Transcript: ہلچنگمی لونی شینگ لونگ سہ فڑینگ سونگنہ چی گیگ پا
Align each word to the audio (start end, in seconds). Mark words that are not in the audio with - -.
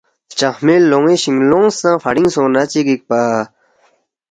ہلچنگمی 0.27 0.75
لونی 0.89 1.15
شینگ 1.21 1.39
لونگ 1.49 1.69
سہ 1.79 1.89
فڑینگ 2.03 2.29
سونگنہ 2.35 2.63
چی 2.71 2.79
گیگ 2.87 3.01
پا 3.09 3.21